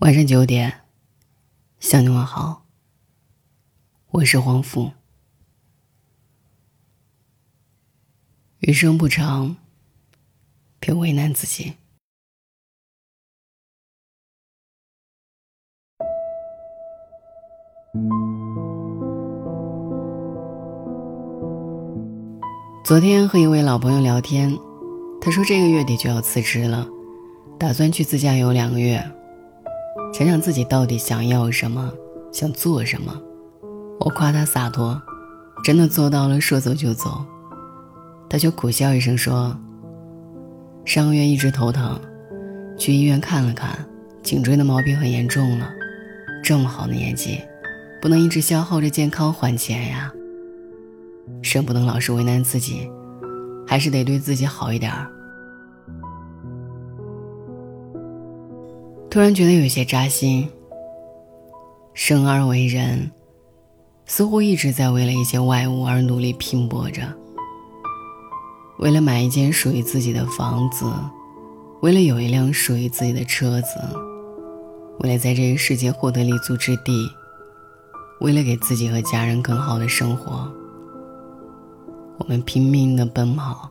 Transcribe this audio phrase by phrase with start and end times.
[0.00, 0.80] 晚上九点，
[1.78, 2.66] 向你问好。
[4.10, 4.92] 我是黄甫。
[8.58, 9.56] 余生不长，
[10.80, 11.74] 别为难自己。
[22.84, 24.58] 昨天和一位老朋友聊天，
[25.20, 26.86] 他说这个月底就要辞职了，
[27.58, 29.13] 打算去自驾游两个月。
[30.16, 31.92] 想想自己到底想要什么，
[32.30, 33.20] 想做什么。
[33.98, 35.02] 我夸他洒脱，
[35.64, 37.26] 真的做到了说走就走。
[38.30, 39.58] 他就苦笑一声说
[40.86, 42.00] ：“上个月一直头疼，
[42.78, 43.76] 去医院看了看，
[44.22, 45.68] 颈椎的毛病很严重了。
[46.44, 47.40] 这么好的年纪，
[48.00, 50.12] 不能一直消耗着健康还钱呀。
[51.42, 52.88] 生不能老是为难自己，
[53.66, 55.10] 还是得对自己好一点儿。”
[59.14, 60.50] 突然觉得有些扎心。
[61.92, 63.12] 生而为人，
[64.06, 67.02] 似乎一直在为了一些外物而努力拼搏着。
[68.80, 70.84] 为了买一间属于自己的房子，
[71.80, 73.68] 为了有一辆属于自己的车子，
[74.98, 77.08] 为了在这个世界获得立足之地，
[78.18, 80.52] 为了给自己和家人更好的生活，
[82.18, 83.70] 我们拼命的奔跑，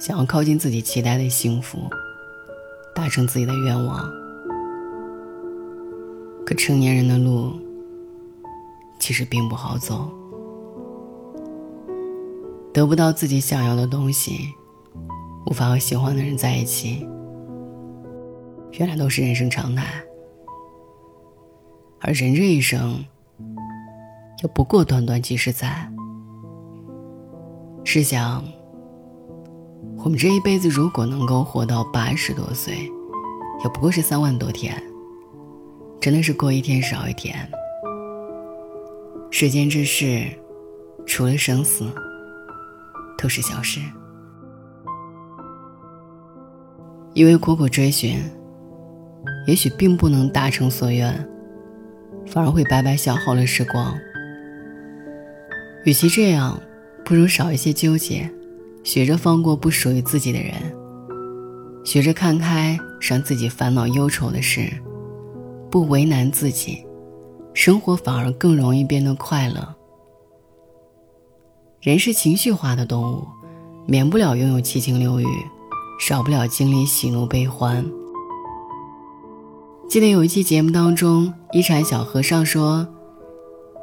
[0.00, 1.78] 想要靠近自己期待的幸福，
[2.92, 4.19] 达成自己的愿望。
[6.50, 7.52] 可成年人的路，
[8.98, 10.10] 其实并不好走。
[12.74, 14.48] 得不到自己想要的东西，
[15.46, 17.06] 无法和喜欢的人在一起，
[18.80, 19.84] 原来都是人生常态。
[22.00, 23.04] 而人这一生，
[24.42, 25.88] 又不过短短几十载。
[27.84, 28.42] 试想，
[29.98, 32.90] 我们这一辈子如果能够活到八十多岁，
[33.62, 34.82] 也不过是三万多天。
[36.00, 37.36] 真的是过一天少一天。
[39.30, 40.24] 世间之事，
[41.06, 41.84] 除了生死，
[43.18, 43.80] 都是小事。
[47.12, 48.18] 因为苦苦追寻，
[49.46, 51.28] 也许并不能达成所愿，
[52.26, 53.94] 反而会白白消耗了时光。
[55.84, 56.58] 与其这样，
[57.04, 58.30] 不如少一些纠结，
[58.82, 60.54] 学着放过不属于自己的人，
[61.84, 64.70] 学着看开让自己烦恼忧愁的事。
[65.70, 66.84] 不为难自己，
[67.54, 69.74] 生活反而更容易变得快乐。
[71.80, 73.24] 人是情绪化的动物，
[73.86, 75.26] 免不了拥有七情六欲，
[76.00, 77.84] 少不了经历喜怒悲欢。
[79.88, 82.86] 记得有一期节目当中，一禅小和尚说，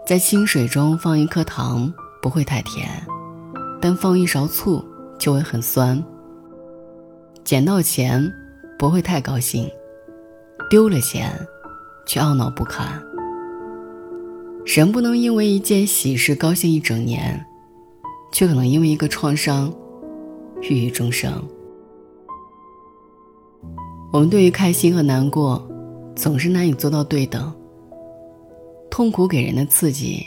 [0.06, 2.88] 在清水中放一颗糖不会太甜，
[3.82, 4.84] 但放一勺醋
[5.18, 6.04] 就会很酸。
[7.44, 8.32] 捡到钱
[8.78, 9.70] 不会太高兴，
[10.70, 11.34] 丢了钱。
[12.08, 13.00] 却懊恼不堪。
[14.66, 17.46] 人不能因为一件喜事高兴一整年，
[18.32, 19.72] 却可能因为一个创伤
[20.62, 21.32] 郁郁终生。
[24.12, 25.68] 我们对于开心和难过，
[26.16, 27.54] 总是难以做到对等。
[28.90, 30.26] 痛苦给人的刺激，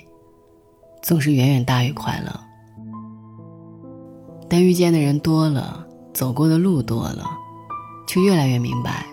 [1.03, 2.41] 总是远远大于快乐。
[4.49, 7.25] 但遇见的人多了，走过的路多了，
[8.07, 9.07] 就越来越明白。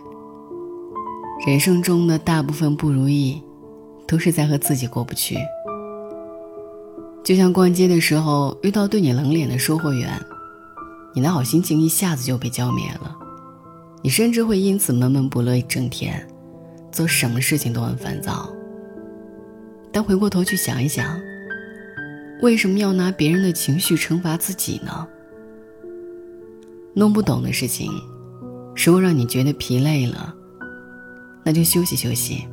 [1.48, 3.42] 人生中的大部分不如意，
[4.06, 5.38] 都是在和自己过不去。
[7.24, 10.12] 就像逛街的时候遇到对你冷脸的售货员，
[11.14, 13.16] 你的好心情一下子就被浇灭了，
[14.02, 16.28] 你甚至会因此闷闷不乐一整天，
[16.92, 18.50] 做什么事情都很烦躁。
[19.90, 21.18] 但回过头去想一想，
[22.42, 25.08] 为什么要拿别人的情绪惩罚自己呢？
[26.94, 27.90] 弄不懂的事情，
[28.76, 30.34] 如果让你觉得疲累了。
[31.48, 32.46] 那就休息休息。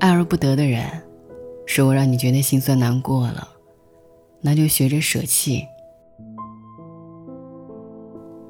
[0.00, 0.84] 爱而不得的人，
[1.64, 3.48] 是我让你觉得心酸难过了，
[4.42, 5.64] 那就学着舍弃。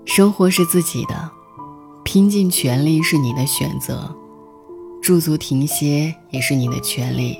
[0.05, 1.31] 生活是自己的，
[2.05, 4.13] 拼尽全力是你的选择，
[5.01, 7.39] 驻足停歇也是你的权利。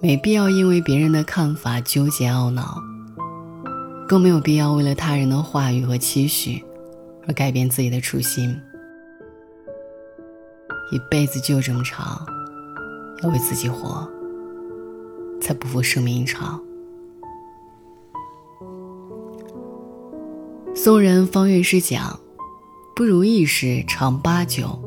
[0.00, 2.80] 没必要因为别人的看法纠结懊恼，
[4.08, 6.64] 更没有必要为了他人的话语和期许
[7.28, 8.58] 而改变自己的初心。
[10.92, 12.20] 一辈子就这么长，
[13.22, 14.06] 要为自己活，
[15.40, 16.62] 才不负生命一场。
[20.74, 22.20] 宋人方月诗讲
[22.94, 24.78] ：“不如意事常八九，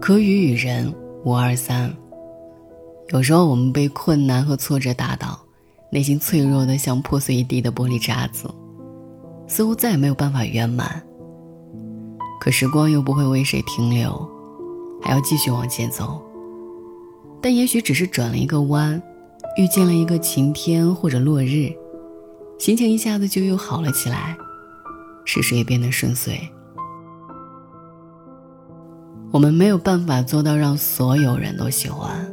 [0.00, 0.94] 可与与人
[1.24, 1.92] 无二三。”
[3.10, 5.36] 有时候我们被困难和挫折打倒，
[5.90, 8.48] 内心脆弱的像破碎一地的玻璃渣子，
[9.48, 11.02] 似乎再也没有办法圆满。
[12.40, 14.31] 可时光又不会为谁停留。
[15.02, 16.22] 还要继续往前走。
[17.40, 19.02] 但也许只是转了一个弯，
[19.58, 21.72] 遇见了一个晴天或者落日，
[22.58, 24.36] 心情一下子就又好了起来，
[25.24, 26.40] 事事也变得顺遂。
[29.32, 32.30] 我们没有办法做到让所有人都喜欢，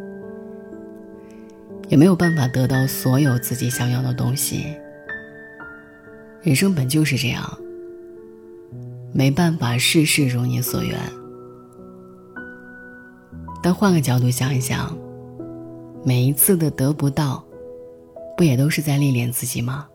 [1.88, 4.66] 也没有办法得到所有自己想要的东西。
[6.42, 7.57] 人生本就是这样，
[9.12, 11.00] 没办法事事如你所愿。
[13.61, 14.97] 但换个角度想一想，
[16.03, 17.44] 每一次的得不到，
[18.38, 19.88] 不也都是在历练自己吗？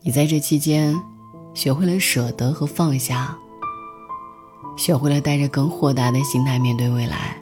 [0.00, 0.98] 你在这期间，
[1.54, 3.36] 学会了舍得和放下，
[4.76, 7.40] 学会了带着更豁达的心态面对未来。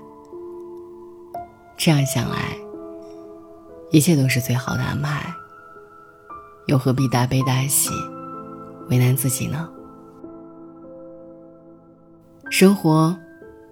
[1.76, 2.56] 这样想来，
[3.91, 5.32] 一切都是最好的安排。
[6.67, 7.91] 又何必大悲大喜，
[8.88, 9.69] 为难自己呢？
[12.50, 13.17] 生活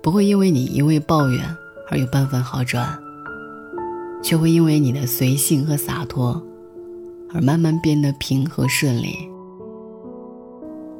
[0.02, 1.40] 不会因为你一味抱怨
[1.88, 2.98] 而有半分好转，
[4.22, 6.42] 却会因为你的随性和洒脱
[7.32, 9.28] 而慢慢变得平和顺利。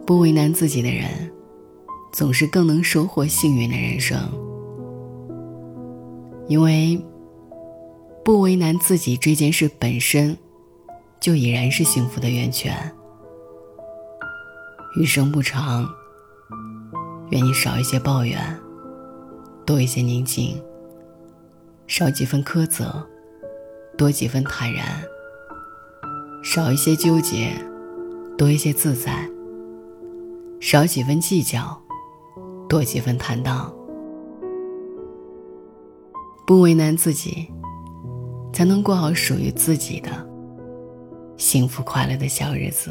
[0.07, 1.31] 不为难自己的人，
[2.13, 4.19] 总是更能收获幸运的人生，
[6.47, 7.01] 因为
[8.25, 10.37] 不为难自己这件事本身。
[11.21, 12.93] 就已然是幸福的源泉。
[14.97, 15.85] 余生不长，
[17.31, 18.39] 愿你少一些抱怨，
[19.69, 20.57] 多一些宁静；
[21.87, 23.07] 少几分苛责，
[23.99, 24.83] 多几分坦然；
[26.43, 27.51] 少一些纠结，
[28.39, 29.31] 多一些自在；
[30.59, 31.79] 少几分计较，
[32.67, 33.71] 多几分坦荡。
[36.47, 37.53] 不为难自己，
[38.55, 40.09] 才能过好属于自己的。
[41.37, 42.91] 幸福快乐的小日子，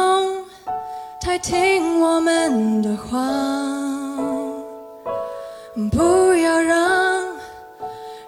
[1.31, 3.17] 太听我们的话，
[5.89, 7.25] 不要让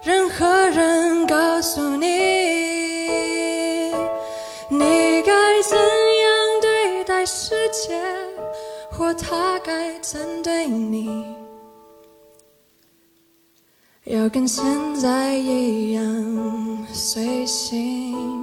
[0.02, 2.06] 任何人告诉你，
[4.70, 8.02] 你该怎样对待世界，
[8.90, 11.26] 或他该怎对你。
[14.06, 14.64] 要跟现
[14.96, 18.43] 在一样随性，